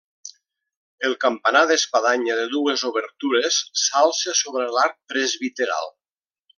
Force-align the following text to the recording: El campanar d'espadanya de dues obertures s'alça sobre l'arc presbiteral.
El 1.09 1.13
campanar 1.25 1.61
d'espadanya 1.73 2.39
de 2.41 2.47
dues 2.55 2.87
obertures 2.91 3.61
s'alça 3.85 4.37
sobre 4.43 4.67
l'arc 4.79 5.01
presbiteral. 5.15 5.97